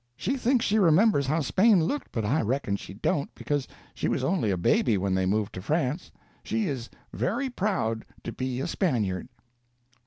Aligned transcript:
She 0.17 0.35
thinks 0.35 0.65
she 0.65 0.79
remembers 0.79 1.27
how 1.27 1.41
Spain 1.41 1.83
looked, 1.83 2.11
but 2.11 2.25
I 2.25 2.41
reckon 2.41 2.75
she 2.75 2.95
don't, 2.95 3.29
because 3.35 3.67
she 3.93 4.07
was 4.07 4.23
only 4.23 4.49
a 4.49 4.57
baby 4.57 4.97
when 4.97 5.13
they 5.13 5.27
moved 5.27 5.53
to 5.53 5.61
France. 5.61 6.11
She 6.43 6.67
is 6.67 6.89
very 7.13 7.51
proud 7.51 8.03
to 8.23 8.31
be 8.31 8.61
a 8.61 8.65
Spaniard." 8.65 9.29